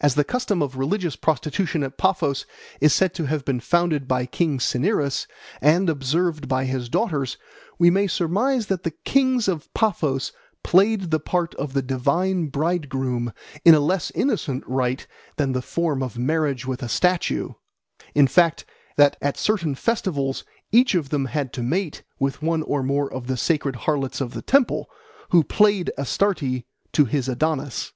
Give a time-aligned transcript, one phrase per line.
[0.00, 2.46] As the custom of religious prostitution at Paphos
[2.80, 5.26] is said to have been founded by king Cinyras
[5.60, 7.36] and observed by his daughters,
[7.78, 13.34] we may surmise that the kings of Paphos played the part of the divine bridegroom
[13.66, 17.50] in a less innocent rite than the form of marriage with a statue;
[18.14, 18.64] in fact,
[18.96, 23.26] that at certain festivals each of them had to mate with one or more of
[23.26, 24.88] the sacred harlots of the temple,
[25.32, 26.64] who played Astarte
[26.94, 27.92] to his Adonis.